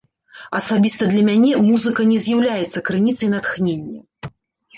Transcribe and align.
Асабіста 0.59 1.03
для 1.11 1.23
мяне 1.27 1.51
музыка 1.67 2.01
не 2.13 2.17
з'яўляецца 2.25 2.79
крыніцай 2.89 3.29
натхнення. 3.37 4.33